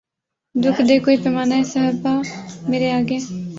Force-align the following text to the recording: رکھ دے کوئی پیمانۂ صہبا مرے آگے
رکھ 0.55 0.81
دے 0.87 0.95
کوئی 1.03 1.17
پیمانۂ 1.23 1.59
صہبا 1.71 2.13
مرے 2.69 2.89
آگے 2.97 3.17